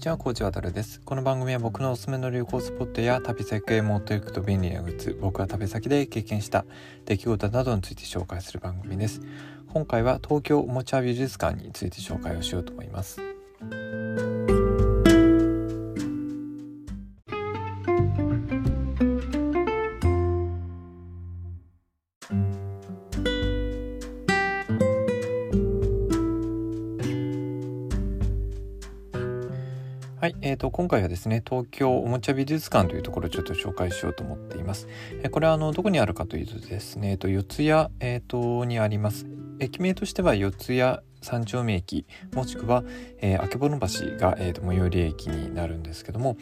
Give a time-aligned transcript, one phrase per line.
[0.00, 0.98] にちは、コーチ渡です。
[1.04, 6.64] この番組は僕のおすすめの旅行スポットや旅先へ持っていくと便利なグッズ、僕は旅先で経験した
[7.04, 9.20] 出来事などについて紹介する番組です。
[9.70, 13.29] 今回は東京おもちゃ美術館について紹介をしようと思います。
[30.20, 34.86] はい、えーと、今回はですね東京おもちゃ美術館というところをちょっと紹介しようと思っています。
[35.22, 37.70] えこれはあのどこにあるかというとですね、えー、と四谷、
[38.00, 39.24] えーと、にあります。
[39.60, 42.84] 駅名としては四谷三丁目駅もしくは、
[43.22, 43.70] えー、曙
[44.10, 46.36] 橋が、えーと、最寄り駅になるんですけども、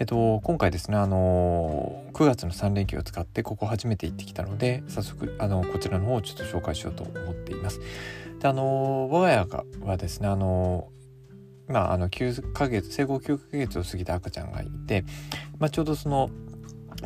[0.00, 7.78] えーと、今回ですね、あのー、9月の3連休を使ってここ初めて行ってきたので早速、あのこちらの方をちょっと紹介しようと思っています。
[8.40, 10.88] であの我が家がはですね、あの
[11.68, 15.04] まあ、あの9ヶ月生後9ヶ月を過ぎた赤ちゃんがいて、
[15.58, 16.30] まあ、ちょうどその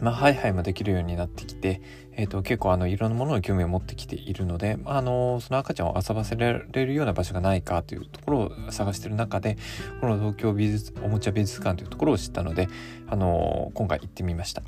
[0.00, 1.80] まあ、ハイハイもできるようになってきて、
[2.12, 9.56] えーと、結構あのいろんなものに興味を持ってきているので、あのその赤ちゃんを遊ばせられるような場所がないかというところを探してる中で
[10.00, 12.68] この東京美術おもちゃ美術館というところを知ったので、
[13.08, 14.62] あの今回行ってみました。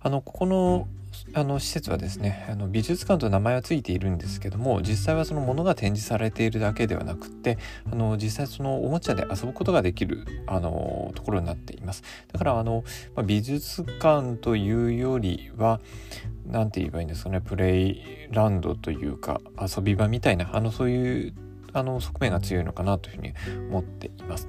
[0.00, 0.88] あのここの
[1.34, 7.58] あの施設はですねあの美術館と名前は付いているんですけども実際はそのものが展示されているだけではなくって
[7.90, 15.80] あの実際そのおもちゃで遊ぶことができるあのところになっていますだからあの、ま、美術館というよりは
[16.46, 21.34] 何て言えばいいんですかねプレイランドというか遊び場みたいなあのそういう
[21.72, 23.32] あの側面が強いのかなというふうに
[23.70, 24.48] 思っています。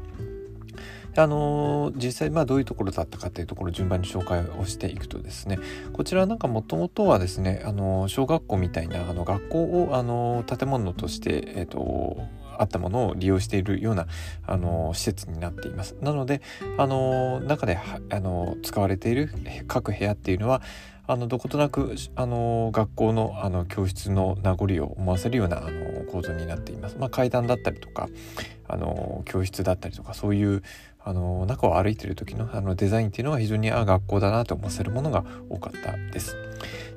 [1.16, 5.60] あのー、実際まあどういうところだったかというところ順番に紹介をしていくとですね
[5.94, 12.18] こちらなんかもともとはですね、あの、小学校みたいなあの学校を、あの、建物として、えーと、
[12.58, 14.08] あったものを利用しているような、
[14.46, 15.96] あの施設になっています。
[16.02, 16.42] なので、
[16.78, 19.30] あの中で、あの使われている
[19.68, 20.62] 各部屋っていうのは
[21.06, 26.98] あのどことなくあの学校のあの教室の名残を思わせるようなあの構造になっています。
[26.98, 28.08] まあ、階段だったりとか
[28.70, 30.64] あの教室だったりとかそういう
[31.06, 36.38] あの中を歩いてる時のあのデザインっていうのは非常にあ学校だなと思わせるものが多かったです。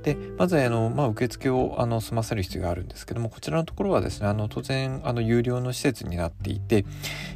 [0.06, 6.84] でまずあの、まあ、受付をあの済ませる必要があるんですけどもこちらのところはですねあの当然あの有料の施設になっていて、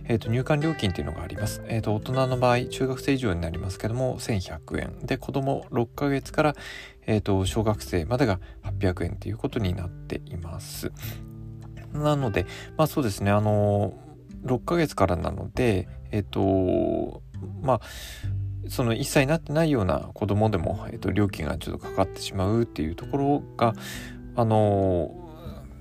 [0.05, 4.99] えー、と入館料金っていうのがあります、えー、と大人の場合中学生以上になりますけども1100円。
[5.05, 6.55] で子供6ヶ月から、
[7.07, 10.93] えー、と小学生までが800円ということになっています。
[11.93, 13.95] なのでまあそうですねあの
[14.45, 17.23] 6ヶ月からなのでえっ、と
[17.63, 17.81] まあ
[18.69, 23.75] その1歳になってないような子供でも、えっと、料金がちょっとかかってしまうっていうところが
[24.37, 25.13] あの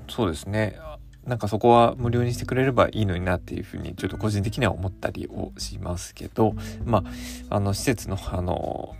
[0.07, 0.79] そうですね
[1.25, 7.03] なんかそこは無料にしてくれればいいのになっていうふうにちょっと個人的には思ったりをしますけどま
[7.49, 8.95] ああの施設のあの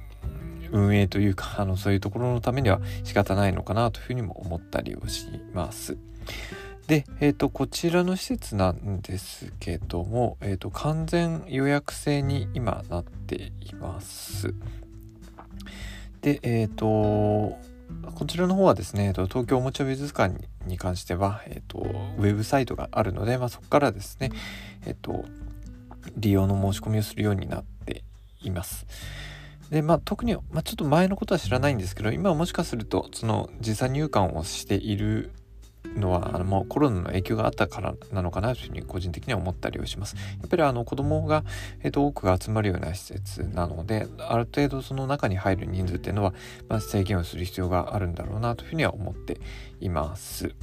[0.71, 5.97] 運営というかあのそういうところのためには仕方ないのかなというふうにも思ったりをします。
[6.89, 14.55] で、えーと、こちらの施設なんですけども、えーと、完全予約制に今なっています。
[16.21, 17.59] で、えっ、ー、と、
[18.15, 20.33] こちらの方はですね、東京おもちゃ美術館
[20.65, 21.77] に関しては、えっ、ー、と、
[22.17, 24.31] ウェブサイトがあるので、まあ、そこからですね、
[24.87, 25.25] えっ、ー、と、
[26.17, 28.03] 利用の申し込みをするようになって
[28.41, 28.87] います。
[29.69, 35.33] で、まあ、特に、まあ、ちょっと前のことは知らないんですけど、今はもしかすると、その、時差入館をしている
[35.95, 40.15] のはあのもうコロナの影響があったからなのかなというふうに個人的には思ったりをします。
[40.15, 41.43] やっぱりあの子供が、
[41.81, 46.33] えー、と多くが集まるような施設なのである程度その中に入る人数っていうのは、
[46.67, 49.39] まあ、制限をする必要があるんだろうなというふうには思って
[49.79, 50.53] います。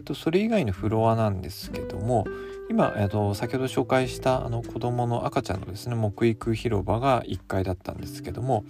[0.00, 2.26] っ、と、それ以外のフロアなんですけども、
[2.70, 8.64] 今、えっ、と、先ほど紹介したあの子供の赤ちゃんのですね、木育広場が1階だったんですけども、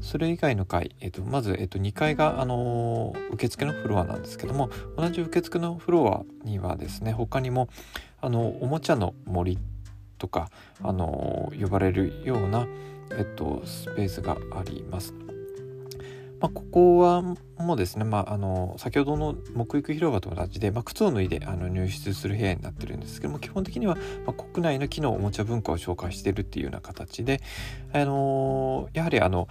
[0.00, 7.68] それ以外の階、えっ、と、まず、えっ、と、2階が、あの受付のフロアなんですけども、同じ受付のフロアにはですね、他にも、
[8.20, 9.58] あの、おもちゃの森
[10.18, 10.50] とか、
[10.82, 12.66] あの呼ばれるような、
[13.16, 15.14] えっと、スペースがあります。
[16.42, 23.94] まあ、ここはもうですね、まあ、あの先ほどの木育広場と同じで、まあ、靴を脱いであの入室する部屋になってるんですけども基本的には、
[24.26, 27.40] まあ、国内の木のおもちゃ文化を紹介してるっていうような形で、
[27.92, 29.46] あのやはりあの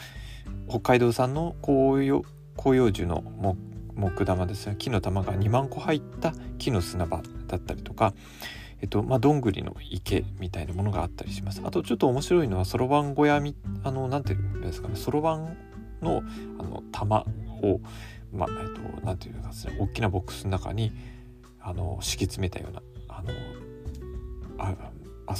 [0.67, 2.23] 北海道産の紅葉
[2.57, 3.23] 広葉樹の
[3.95, 8.13] 木玉ですね木の玉が2万個入った木の砂場だったりとか、
[8.81, 11.61] えっとまあ、どんぐりの池みたいなものがあったりします。
[11.63, 13.55] あとちょっと面白いのはそろばん小屋み
[13.85, 15.70] あのなんていうんですかねそろばん
[16.01, 16.23] の
[16.59, 17.25] あの玉
[17.61, 17.79] を
[18.33, 20.91] まあえっとなんていうかですね大きなボックスの中に
[21.59, 23.31] あの敷き詰めたようなあの
[24.57, 24.75] あ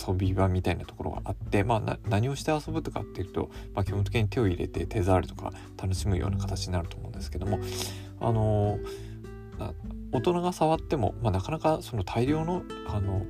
[0.08, 7.60] 遊び場みたいなところがあって、まあ、何をして遊ぶとかっていうと、まあ、基本的に手を入れて手触りとか楽しむような形になると思うんですけども
[8.20, 8.80] あの
[10.12, 13.26] 大人が触っても、まあ、なかなかその大量のあの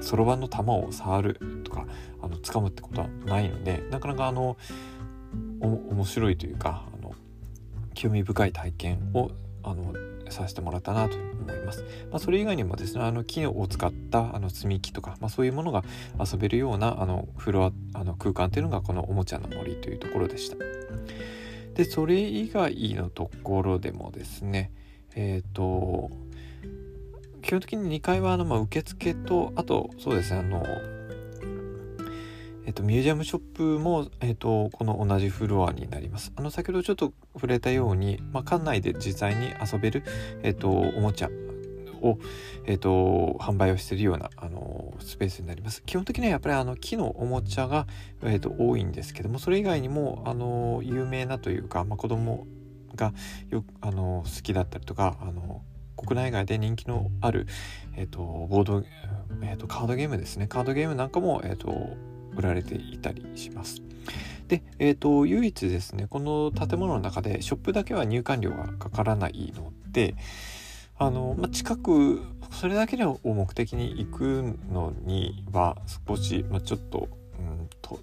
[0.00, 1.86] そろばんの玉を触るとか
[2.20, 4.56] あの掴むってことはないのでなかなかあの
[5.60, 7.14] 面白いというかあの
[7.94, 9.30] 興味深い体験を
[9.62, 9.92] あの
[10.30, 11.82] させてもらったなと思います。
[12.10, 15.84] まあ、それ以外にもですねあの木を使ったあの積み木とか、まあ、そういうものが
[16.18, 20.56] 遊べるようなあのフロアあの空間っていうのがこのおもちゃの森というところでした。
[21.74, 24.72] でそれ以外のところでもですね
[25.14, 26.10] えっ、ー、と
[27.42, 30.64] 基本的に2階はあの、まあ、受付とあとそうですねあの
[32.68, 36.34] えっと、ミュージアムショップも、えっと、この同じフロアになります。
[36.36, 40.04] あの先ほどちょっと触れたように、まあ、館内で実際に遊べる、
[40.42, 41.30] えっと、おもちゃ
[42.02, 42.18] を、
[42.66, 45.82] えっと、販売をしているようなあのスペースになります。
[45.86, 47.86] 基本的にはやっぱりあの木のおもちゃが、
[48.22, 52.46] えっと、多いんですけどもそれ以外にもあの有名なというか、まあ、子供
[52.94, 53.14] が
[53.48, 55.62] よくあの好きだったりとかあの
[55.96, 57.46] 国内外で人気のある、
[57.96, 58.84] えーと、ボード、
[59.42, 61.96] えーと、カードゲームですねカードゲームなんかも、えーと、
[62.38, 63.82] 売られていたりします。
[64.46, 70.14] で、えー、と唯一ですねこの建物の中でショップだけは入館料がかからないので
[70.96, 75.76] あの、まあ、近くそれだけを目的に行くのには
[76.06, 77.08] 少し、まあ、ちょっと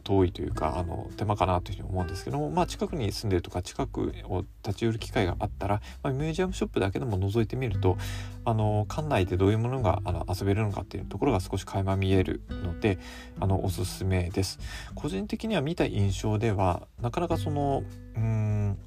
[0.03, 7.97] 遠いというかあの手間かなというふうに思うんですけども、まあ、近くに住んでるとか近くを立ち寄る機会があったら、まあ、ミュージアムショップだけでも覗いてみると
[8.45, 12.97] あの館内でどういうものがあの遊べるのかっていうところが少し垣間見えるので
[13.39, 14.59] あのおすすめです。
[14.95, 17.83] 個人的には見た印象ではなかなかその
[18.15, 18.77] うん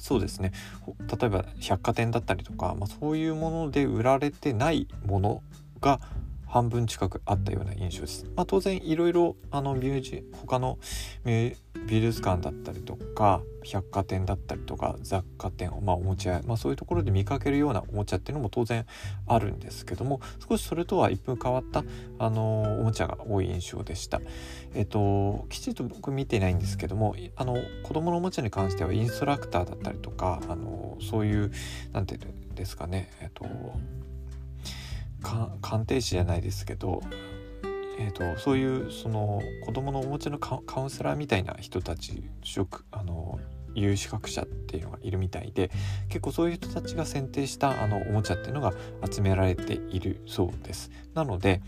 [0.00, 0.52] そうですね
[1.20, 5.42] 例えば百貨店だったりとか、まあ、そういうもので売られてないもの
[5.80, 6.00] が
[6.48, 8.24] 半分近くあったような印象です。
[8.34, 10.78] まあ、当然いろいろあのミュージ他の
[11.24, 18.86] 美術館だったりとか百貨店だったりとか雑貨店、まあ、おもちゃ、まあ、そういうところで見かけるようなおもちゃっていうのも当然
[19.26, 21.84] あるんですけども少しそれとは一風変わった
[22.18, 24.20] あのおもちゃが多い印象でした。
[24.74, 31.52] えっときちんと僕見てないんですけどもあの子供のおもちゃに関してはインストラクターだったりとかあのそういう
[31.92, 33.44] 何て言うんですかねえっと
[35.22, 37.00] 鑑定士じゃないですけど、
[37.98, 43.38] えーと、そういうその子どものおもちゃのカウンセラーみたいな人たち職あの
[43.74, 45.70] 有資格者っていうのがいるみたいで
[46.08, 48.72] 結構そういう人たちが選定したあのおもちゃっていうのが
[49.10, 50.90] 集められているそうです。
[51.14, 51.62] なので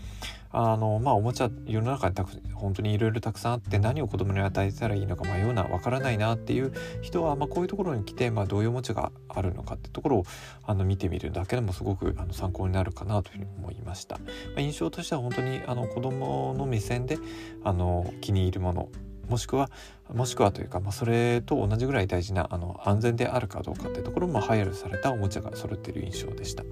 [0.53, 10.25] あのまあおもちゃ世の中にたく本当にいろいろたくさんあって何を子供に与えたらいいのか迷うなわからないなっていう人は、まあ、こういうところに来て、まあ、どういうおもちゃがあるのかってところを
[10.65, 14.17] あの見てみるだけでもすごくあの参考になるかなというふうに思いました。
[14.17, 14.23] ま
[14.57, 17.17] あ、印象としては本当にあの子供の目線で
[17.63, 18.89] あの気に入るもの
[19.31, 19.71] もしくは
[20.13, 26.63] もしくはというか、まあ、それと同じぐらい大事なあの安全であるかどうかっていうところも配慮されたおもちゃが揃っている印象でした。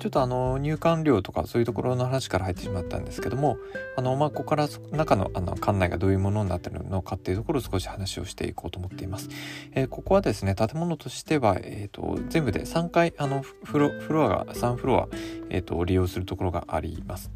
[0.00, 3.58] ちょっとあの入館料とかそういうところの話から入ってしまったんですけども
[3.96, 9.28] あのまあここから中のあの館内がどういうものになってるのかっていうところを少し話をしていこうと思っています。
[9.72, 15.08] えー、ここはですね建物としては、えーと、全部で3階あのフロフロアが3フロア、
[15.50, 17.30] えーと、利用するところがあります。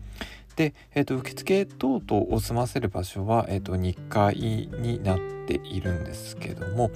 [0.56, 6.90] で、えーと、受付等々を済ませる場所は、えー、と2階になっているんですけども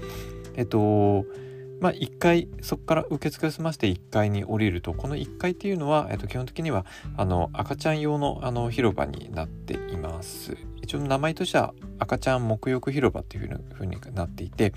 [0.55, 1.27] えっ、ー、と
[1.81, 6.85] まあ、1階そこから受付を済まして1階に降りるとこの1階っていうのは、えっと、基本的には
[7.17, 10.57] あの赤ちゃん用のあの広場になっています
[10.89, 14.73] 一応名前としては赤ちゃん沐浴広場っていうふうになっていて、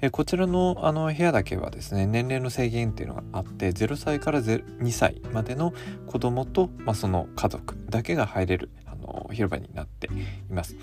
[0.00, 5.74] えこちらのあの部屋だけはですね年齢の制限っていうのがあって0歳から2歳までの
[6.06, 10.08] 子供と、まあ、その家族だけが入れるあの広場になって
[10.48, 10.76] います。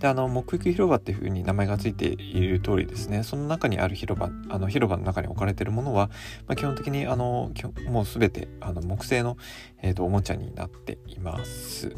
[0.00, 6.08] であの木育広場っていう風に名前が付いている通りですねその中にある広場あの広場の中に置かれているものは、
[6.46, 7.50] まあ、基本的にあの
[7.88, 9.36] もう全てあの木製の、
[9.82, 11.94] えーと、おもちゃになっています。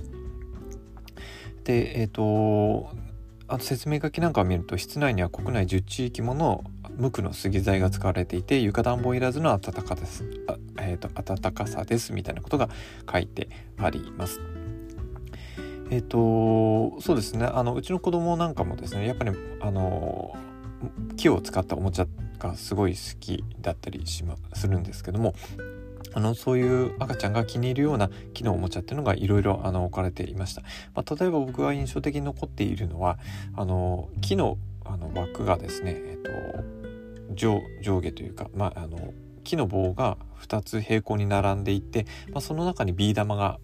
[1.64, 2.90] でえっ、ー、と
[3.46, 6.64] あと説明書きなんかを見ると室内には国内10地域もの
[6.96, 12.68] 無垢の杉材が使われていて床暖房いらずの暖かです、あえーと暖かさですみたいなことが
[13.10, 13.48] 書いて
[13.78, 14.59] あります。
[15.90, 17.46] えっ、ー、とそうですね。
[17.46, 20.36] あのうちの子供なんかもですねやっぱりあの
[21.16, 22.06] 木を使ったおもちゃ
[22.38, 25.34] がすごい好きだったりしまするんですけども
[26.14, 30.62] あのそういう赤ちゃんが気に入るような木のおもちゃっていうのがいろいろ置かれていました、
[30.94, 33.18] まあ、例えば僕が印象的に残っているのは
[33.54, 39.12] あの木のあの枠がですね、えっと、上上下というか、まあ、あの
[39.44, 43.60] 木の棒が2つ平行に並んでいて、まあ、その中にビー玉が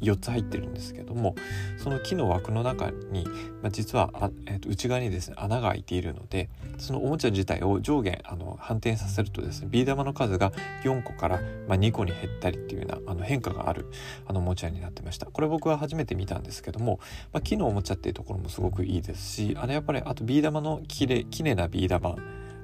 [0.00, 1.36] 4つ入ってるんですけども
[1.78, 3.24] その木の枠の中に、
[3.62, 10.52] まあ、実はあ、えー、と内側にですね穴が開いているのでそのおもちゃ自体を上下あの反転させるとですねビー玉の数が
[10.84, 13.86] 4個から、まあ、2個に減ったりっていうようなあの変化がある
[14.26, 15.26] あのおもちゃになってました。
[15.26, 16.98] これ僕は初めて見たんですけども、
[17.32, 22.16] まあ、木のおもちゃっていうところもすごくいいですしあれやっぱりあとビー玉のきれきれいなビー玉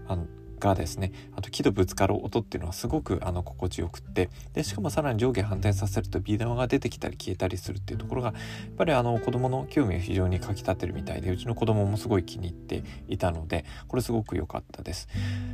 [0.08, 0.26] あの
[0.58, 15.08] がですねあと木とぶつかる音っていうのはすごくあの心地よくってでしかもさらに上下反転させるとビー玉が出てきたり消えたりするっていうところがやっぱりあの子供の興味を非常にかきたてるみたいでうちの子供もすごい気に入っていたのでこれすごく良かったです。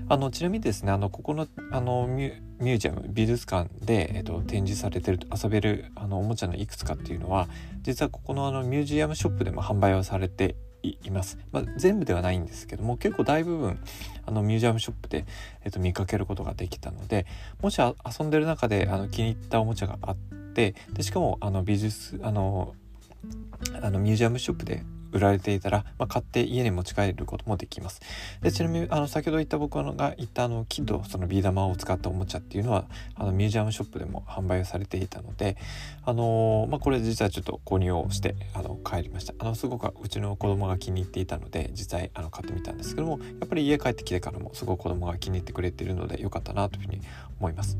[0.08, 7.48] あのちなみにですねあのここのあのミュージアム美術館で、えっと、展示されてる遊べるあのおもちゃのいくつかっていうのは
[7.82, 10.56] 実はここのあのミュージアムショップでも販売をされて
[10.88, 13.78] います、まあ、全部ではないんですけども結構大部分
[14.26, 15.26] あのミュージアムショップで、
[15.64, 17.26] えっと、見かけることができたので
[17.60, 20.16] もし遊んでる中であの気に入ったおもちゃがあっ
[20.54, 22.74] てでしかもあの美術あの
[23.82, 24.82] あのミュージアムショップで
[25.14, 28.00] 売られていたら、まあ、買って家に持ち帰ることもできます。
[28.42, 35.56] でちなみにあの先ほど言った僕が言ったあの木とそのビー玉を使ったおもちゃっていうのはあのミュージアムショップでも販売されていたので、
[36.04, 39.34] あのー、まあ、これ実はちょっと購入をしてあの帰りました。
[39.38, 47.00] あのすごくうちの子供が気に入っていたので実際あの買ってみたんですけどもやっぱり家帰ってきてからもすごく子供が気に入ってくれているので良かったなというふうに
[47.38, 47.78] 思います。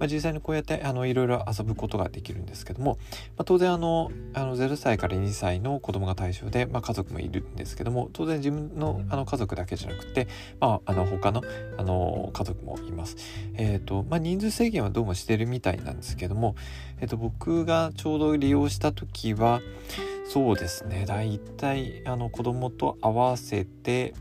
[0.00, 2.96] まあ、実際にこうやってあのいろいろ遊ぶことができるんですけども、
[3.36, 10.28] まあ、当然あのあの0歳から2歳の子供が対象で、まあ、家族もいるんですけども当然自分のあの家族だけじゃなくて、
[10.60, 11.42] まあ、あの他の
[11.76, 13.16] あの家族もいます。
[13.54, 16.56] えーとまあ、人数制限はどうもしてるみたいなんですけども、
[17.00, 19.60] えー、と僕がちょうど利用した時は
[20.26, 24.14] そうですね大体あの子供と合わせて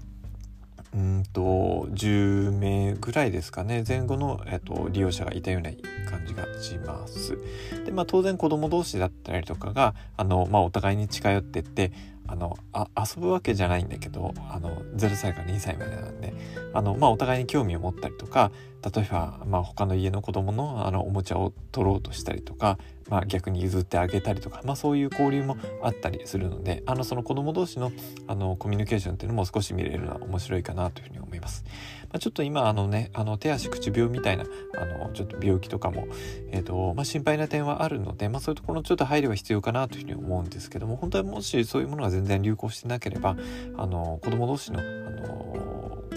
[0.93, 5.69] うんと10名ぐらいですかね前後の、えっと、利用者がいたような
[6.09, 7.37] 感じがします。
[7.85, 11.91] でまあ当然子供同士だったりとかがあの、まあ、お互いに近寄ってって
[12.27, 16.33] あのあ遊ぶわけじゃないんだけどあの0歳から2歳までなんで
[16.73, 18.51] あの、まあ、お互いに興味を持ったりとか
[18.95, 22.77] 例えば、まあ、他の家の子供のあのおもちゃを取ろうとしたりとか、
[23.09, 27.91] まあ、逆に譲ってあげたりとか、まあ、そういう交流もあったりするのであのその子供同士の
[28.27, 31.63] あのコミュニケーションっていうのも少し見れるのは面白いかなというふうに思います。
[32.11, 34.45] まあ、ちょっと今あのねあの手足口病みたいな
[34.77, 36.07] あのちょっと病気とかも、
[36.51, 43.37] えーとまあ、心配な点はあるので、まあ、そういうところのちょっと配慮は必要かなというふうに思うんですけども本当はもしそういうものが全然流行してなければ
[43.77, 45.39] あの子供同士のあの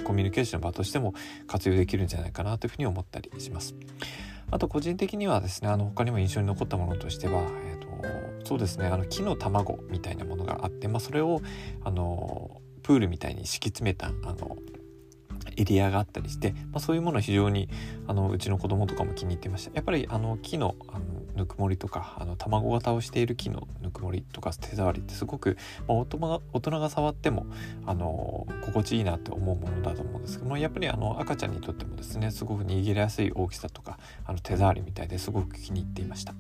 [0.05, 1.15] コミュニケーションの場としても
[1.47, 3.75] 活用できるんじゃないかなというふうに思ったりします。
[4.53, 11.41] あと個人的にはですねあの他にも印象に残ったものとしては、えーと、そうですねあの木の卵みたいなものがあって、まあ、それを
[11.83, 14.59] あのプールみたいに敷き詰めたあの
[15.57, 17.69] エリアがあったりして、まあ、そういうもの非常に
[18.07, 19.73] あのうちの子供とかも気に入ってました。
[19.75, 25.57] やっぱりあの木のあのぬくもりとかあの卵型をしている木のぬくもりとか手触りってすごく、
[25.89, 27.47] まあ、大人が大人が触っても
[27.87, 36.35] あの心地いいなって思うものだと思うんですけどもやっぱりあの赤ちゃんにとってもですねすごく握りやすい大きさとかあの手触りみたいですごく気に入っていました。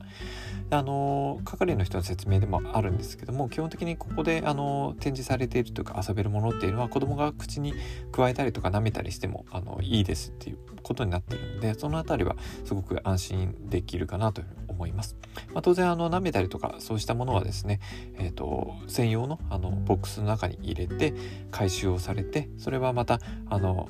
[0.70, 7.74] あの係の人の説明でもあるんですけども基本的にここであの展示されているというか遊べるものっていうのは子供が口に
[8.10, 15.16] 加えたりとか舐めたりりしてもあのいいですっていうことになってるんでその辺りはすごく安心できるかなという思います。
[15.52, 17.80] まあ、当然あの舐めたりとかそうしたものはですね、
[18.18, 21.14] えーと、専用のあのボックスの中に入れて
[21.50, 23.88] 回収をされてそれはまたあの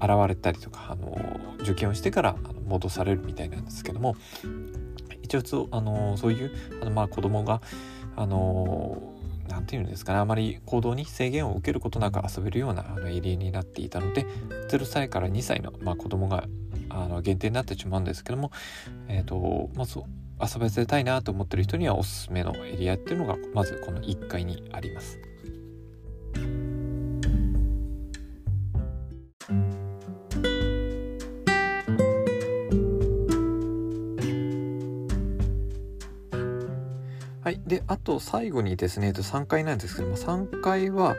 [0.00, 1.16] 洗われたりとかあの
[1.60, 4.16] 受験をしてからあの戻されるみたいなんですけども
[5.22, 6.52] 一応あのそういう
[6.82, 7.60] あのまあ子供が
[8.16, 9.14] あの
[9.58, 14.24] 何て言うんですかねあまり行動に制限を受けることなく遊べるようなあのエリアになっていたので
[14.70, 16.44] 0歳から2歳の、まあ、子供が
[16.88, 18.52] あの限定になってしまうんですけども、
[19.08, 20.04] えーとまあ、そう
[20.40, 25.18] 遊ばせたいなと思ってる人にはおすすめのエリアっていうのがまずこの1階にあります。
[37.68, 41.16] であと最後にですね、えっと、3階なんですけども3階は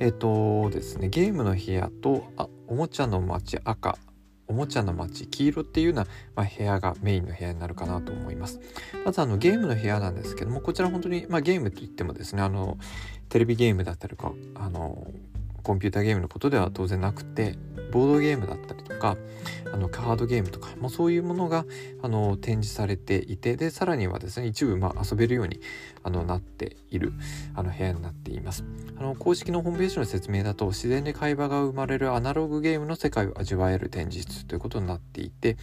[0.00, 3.96] えっとですねゲームの部屋とあおもちゃの街赤
[4.48, 8.60] おもちゃの街黄色っていうような、まあ、部屋がメインの部屋になるかなと思います。
[9.04, 12.76] まずあのゲームの部屋なんですけどもこちら本当に、まあ、ゲームといってもですねあの
[13.30, 15.06] テレビゲームだったりとかあの
[15.62, 17.56] コンピューターゲームのことでは当然なくて
[17.92, 19.16] ボードゲームだったりとか
[19.72, 21.64] あのカードゲームとか、まあ、そういうものが
[22.02, 25.60] あの展示されていてでさらにはですね一部まあ遊べるように
[26.02, 27.12] あのなっている
[27.54, 28.64] あの部屋になっています。
[28.98, 35.56] あの公式のホームページの説明だと自然で会話が生まれるアナログゲームの世界を味わえる展示室ということになっていて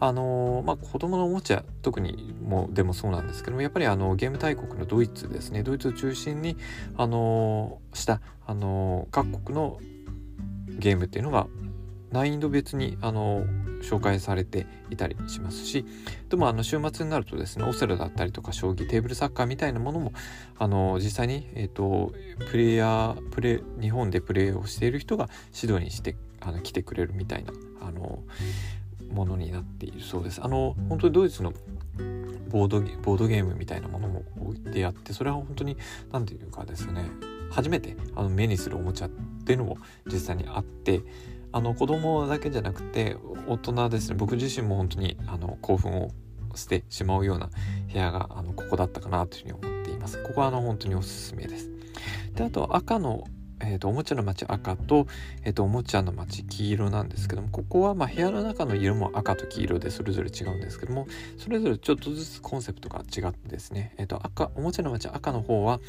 [0.00, 5.62] あのまあ、子供のおもちゃ特にもでもそうなんですけどもやっぱりあのゲーム大国のドイツですね。
[5.62, 6.56] ドイツを中心に
[6.96, 9.78] あのしたあの各国の
[10.68, 11.46] ゲームっていうのが
[12.14, 13.44] 難易度別にあの
[13.82, 15.84] 紹介されていたりしますし
[16.28, 20.12] でもあの週末になるとですねオセロだったりとか将棋テーブルサッカーみたいなものも
[20.56, 22.12] あの実際に、えーと、
[22.50, 25.28] プレイヤープレ日本でプレーをしている人が
[25.60, 28.22] 指導にしてあの来てくれるみたいなあの
[29.10, 30.40] ものになっているそうです。
[30.42, 31.52] あの本当にドイツの
[32.48, 35.76] ボードボードゲームみたいなものも置いてあってそれは本当に
[36.12, 37.10] 何て言うかですね
[37.50, 39.10] 初めてあの目にするおもちゃっ
[39.44, 41.02] ていうのも実際にあって
[41.54, 44.16] あの子供だけじゃなくて大人ですね。
[44.16, 46.10] 僕自身も本当にあの興奮を
[46.56, 47.48] してしまうような
[47.92, 50.20] 部屋があのここだったかなというふうに思っています。
[50.24, 51.70] ここはあの本当におすすめです。
[52.34, 53.22] であと赤の
[53.66, 55.06] えーと、おもちゃの街赤と,、
[55.42, 61.06] えーと、おもちゃの街黄色なんですけどもここはま部屋の中の色も赤と黄色でそれぞれ違うんですけども
[61.38, 65.80] それぞれちょっとずつコンセプトが違ってですね、えーと、赤おもちゃの街赤の方は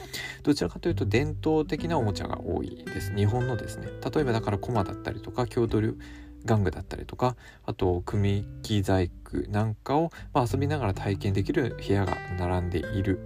[0.44, 5.98] どちらかというと伝統的なおもちゃが多いです日本のですね例えばだからコマだったりとか郷土流
[6.46, 13.20] 玩具だったりとかあと組木細工なんかを、まあ、遊びながら体験できる部屋が並んでいる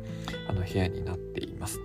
[0.47, 1.79] あの部屋になっています。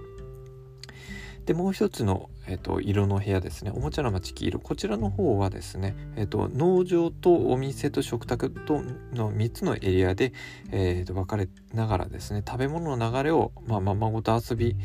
[1.44, 8.82] でもう一つの、えーと、色の部屋ですねおもちゃの街黄色こちらの方はですね、えーと、農場とお店と食卓と
[9.12, 10.32] の3つのエリアで、
[10.70, 14.76] えーと、分かれながらですね食べ物の流れを、まあ、ままごと遊び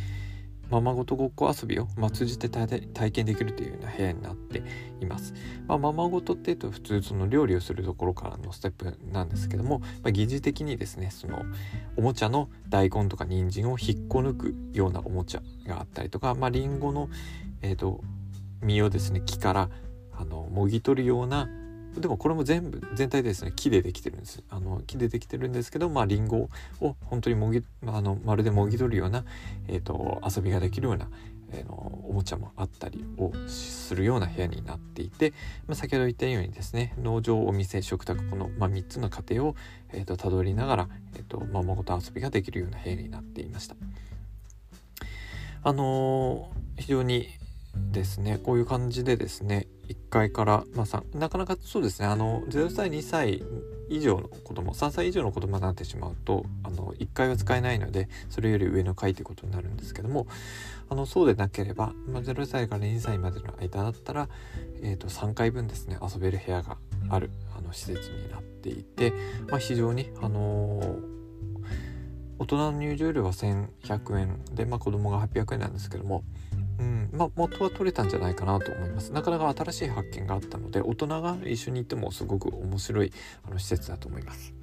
[0.69, 4.63] ままごとごっこ遊びを、まあ、通じて体験できるというような部屋になって
[5.01, 5.33] います。
[5.67, 11.43] まあ、ままごとっていうと普通その料理をするところからのステップなんですけども、まあ、疑似的にですねその
[11.97, 17.09] おもちゃの大根とか人参を引っこ抜くようなおもちゃがあったりとか、まあ、リンゴの、
[17.61, 18.01] えーと、
[18.61, 19.69] 実をですね木から
[20.11, 21.49] あのもぎ取るような
[21.95, 26.49] でもこれも全部全体ですね木でできてるんですあの木でできてるんですけどまあリンゴ
[26.81, 29.25] を本当にもぎあのまるでもぎ取るような、
[29.67, 31.09] えーと、遊びができるような、
[31.51, 31.73] えー、の
[32.07, 35.33] おもちゃもあったりをするような部屋になっていて、
[35.67, 39.55] まあ、先ほど言ったようにですね農場お店食卓この、まあ、3つの過程を、
[39.91, 43.75] えーと、たどりながら、えーと、ままごと遊びができるような部屋になっていました。
[45.61, 47.27] あのー、非常に
[47.91, 48.39] ですね。
[48.43, 52.07] こういう感じでですね1階から、まあ、なかなかそうですね。
[52.07, 53.43] あの0歳2歳
[53.89, 60.27] 以上の子供3歳以上の子供になってしまうとあの1階は使えないのでそれより上の階ということになるんですけども
[60.89, 64.29] あのそうでなければ、まあ、0歳から2歳までの間だったら、
[64.81, 66.77] えー、と3階分ですね遊べる部屋が
[67.09, 69.13] あるあの施設になっていて、
[69.49, 71.01] まあ、非常に、あのー、
[72.37, 76.23] 大人の入場料は1100円で、まあ、子供が800円なんですけども
[76.79, 77.09] うん。
[77.11, 79.11] まあ、元は取れたんじゃないかなと思います。
[79.11, 83.11] なかなか新しい発見があったので大人が一緒に行ってもすごく面白い
[83.43, 84.53] あの施設だと思います。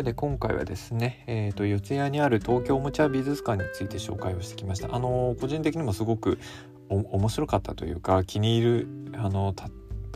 [0.00, 4.94] けで今回はですね、えーと、四谷にある東京おもちゃ美術館について紹介をしてきました。
[4.94, 6.38] あの個人的にもすごく
[6.88, 9.54] 面白かったというか気に入るあの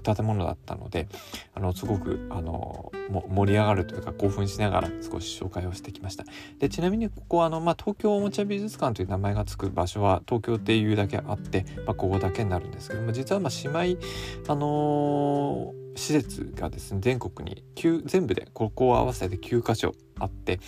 [0.03, 1.09] 建物だったので
[1.55, 2.93] あのすごくあの
[3.29, 6.25] 盛り上がるというか興奮しながら少し紹介をしてきました
[6.59, 14.03] でちなみにここはあの、まあ、東京おもちゃ美術館という名前が付く場所は東京っていうだけあって、まあ、ここだけになるんですけども実はまあ姉妹
[14.49, 15.74] あのー
[16.05, 20.61] 施設がですね全国に9全部でここを合わせて9箇所あって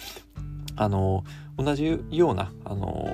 [0.76, 1.24] あの
[1.58, 3.06] 同じようなあの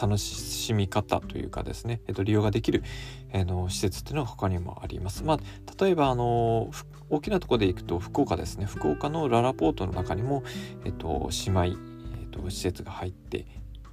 [0.00, 2.82] 楽しみ方というかですね、えっと、利用ができる、
[3.30, 5.22] えー、の施設っていうのは他にもあります。
[5.22, 6.70] まあ、例えばあの
[7.10, 10.42] 大きなとこで行くと福岡ですね福岡のララポートの中にも、
[10.84, 13.46] えっと、姉妹、えっと、施設が入って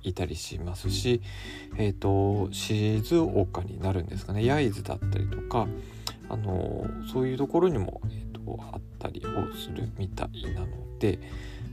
[0.03, 1.21] いたりしますし、
[1.77, 5.67] えっと、静岡になるんですかね焼津だったりとか
[6.31, 10.67] あのそういうところにも、えーと、あったりをするみたいなの
[10.97, 11.19] で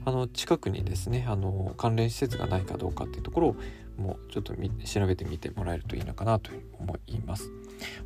[0.04, 3.56] あの近くにですねあの関連施設がないかどうかっていうところを、
[3.96, 7.50] もうちょっと調べてみてもらえるといいのかなと思います。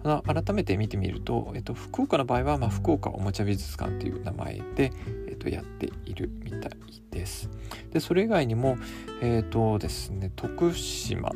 [0.03, 4.93] あの改めて見てみると、えっと、福岡の場合は、まあ、福岡おもちゃ美術館という名前で、
[5.29, 6.71] えっと、やっているみたい
[7.11, 7.49] です。
[7.91, 8.77] でそれ以外にも、
[9.23, 11.31] えっとですね、徳島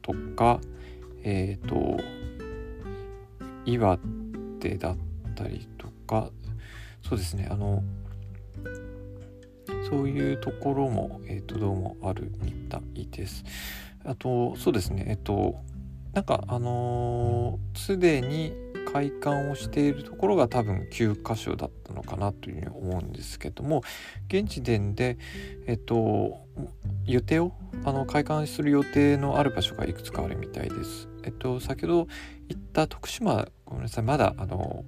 [0.00, 0.60] とか、
[1.24, 1.98] えっと
[3.64, 4.21] 岩手
[4.70, 4.96] だっ
[5.34, 6.30] たりとか
[7.06, 7.82] そうですねあの
[9.88, 13.44] そういうところも、えーと、どうもあるみたいです。
[14.04, 15.56] あとそうですねえっ、と
[16.12, 18.52] なんかあのす、ー、でに
[18.92, 23.82] 開館をしているところが多分9箇所だったのかなというふうに思うんですけども
[24.28, 25.16] 現時点で
[25.66, 26.40] えっと
[27.06, 27.52] 予定を
[27.84, 31.08] あの開館する予定のある場所がいくつかあるみたいです。
[31.24, 32.06] えっと先ほど
[32.48, 34.04] 言った徳島ごめんなさい。
[34.04, 34.84] まだあの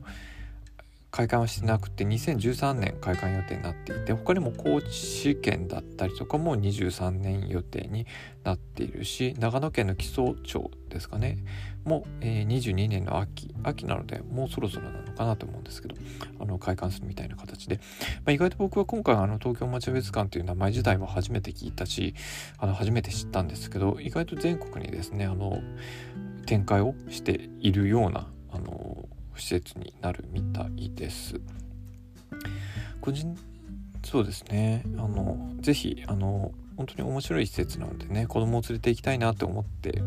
[1.15, 8.05] 開館はしてなくて2013年開館予定になっていて他にも高知県だったりとかも23年予定に
[8.43, 11.39] なっているし長野県の木曽町ですかね
[11.85, 15.95] も、えー、22年の秋秋なのでもうそろそろなのかなと思うんですけど
[16.41, 22.17] あの開館するみたいな形で、まあ、意外と僕は今回あの東京町別館という名前自体も初めて聞いたし
[22.59, 25.63] あの初めて知ったんですけど意外と全国にですねあの
[26.47, 31.41] 展開をしているようなあの施設になるみたいです。
[33.01, 33.37] 個人
[34.05, 40.03] そうですねあのぜひあの本当に面白い施設なのでね子供を連れて行きたいなって思って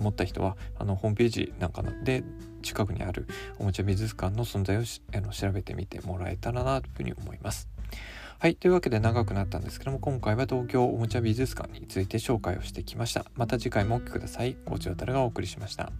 [0.00, 2.24] 思った人はあのホームページなんかで
[2.62, 3.26] 近くにある
[3.58, 4.82] おもちゃ美術館の存在を
[5.16, 7.68] あの調べてみてもらえたらなというふうに思います。
[8.40, 8.54] はい。
[8.54, 13.24] というわけで長くなったんですけども、今回は東京おもちゃ美術館について紹介をしてきました。
[13.34, 14.56] また次回もお聴きください。
[14.64, 15.90] ごちおたるがお送りしました。